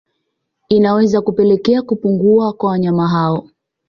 Inaweza 0.69 1.21
kupelekea 1.21 1.81
kupungua 1.81 2.53
kwa 2.53 2.69
wanyama 2.69 3.07
hao 3.07 3.47